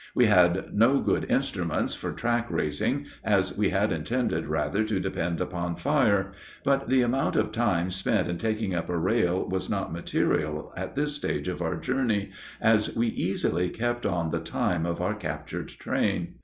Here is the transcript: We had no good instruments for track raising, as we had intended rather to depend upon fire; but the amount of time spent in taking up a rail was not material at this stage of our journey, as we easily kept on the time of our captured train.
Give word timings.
We 0.15 0.25
had 0.25 0.73
no 0.73 0.99
good 0.99 1.27
instruments 1.29 1.93
for 1.93 2.11
track 2.11 2.47
raising, 2.49 3.05
as 3.23 3.55
we 3.55 3.69
had 3.69 3.91
intended 3.91 4.47
rather 4.47 4.83
to 4.83 4.99
depend 4.99 5.39
upon 5.39 5.75
fire; 5.75 6.31
but 6.63 6.89
the 6.89 7.03
amount 7.03 7.35
of 7.35 7.51
time 7.51 7.91
spent 7.91 8.27
in 8.27 8.39
taking 8.39 8.73
up 8.73 8.89
a 8.89 8.97
rail 8.97 9.47
was 9.47 9.69
not 9.69 9.93
material 9.93 10.73
at 10.75 10.95
this 10.95 11.13
stage 11.13 11.47
of 11.47 11.61
our 11.61 11.75
journey, 11.75 12.31
as 12.59 12.95
we 12.95 13.09
easily 13.09 13.69
kept 13.69 14.07
on 14.07 14.31
the 14.31 14.39
time 14.39 14.87
of 14.87 15.01
our 15.01 15.13
captured 15.13 15.67
train. 15.69 16.33